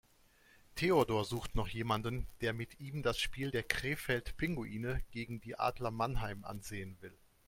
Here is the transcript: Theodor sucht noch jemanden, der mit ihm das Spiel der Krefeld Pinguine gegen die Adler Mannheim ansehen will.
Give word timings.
Theodor 0.77 1.25
sucht 1.25 1.53
noch 1.53 1.67
jemanden, 1.67 2.25
der 2.41 2.53
mit 2.53 2.79
ihm 2.79 3.03
das 3.03 3.19
Spiel 3.19 3.51
der 3.51 3.61
Krefeld 3.61 4.35
Pinguine 4.35 5.03
gegen 5.11 5.41
die 5.41 5.59
Adler 5.59 5.91
Mannheim 5.91 6.43
ansehen 6.43 6.97
will. 7.01 7.15